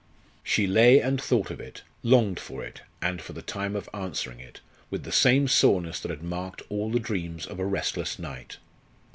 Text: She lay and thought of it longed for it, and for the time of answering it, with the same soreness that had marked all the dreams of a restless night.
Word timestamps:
She 0.43 0.65
lay 0.65 0.99
and 0.99 1.21
thought 1.21 1.51
of 1.51 1.59
it 1.59 1.83
longed 2.01 2.39
for 2.39 2.63
it, 2.65 2.81
and 3.03 3.21
for 3.21 3.33
the 3.33 3.43
time 3.43 3.75
of 3.75 3.87
answering 3.93 4.39
it, 4.39 4.59
with 4.89 5.03
the 5.03 5.11
same 5.11 5.47
soreness 5.47 5.99
that 5.99 6.09
had 6.09 6.23
marked 6.23 6.63
all 6.69 6.89
the 6.89 6.99
dreams 6.99 7.45
of 7.45 7.59
a 7.59 7.65
restless 7.67 8.17
night. 8.17 8.57